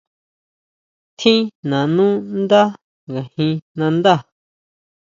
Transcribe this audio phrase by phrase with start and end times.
[1.17, 2.05] ¿Tjin nanú
[2.45, 2.61] ndá
[3.11, 4.15] ngajin nandá?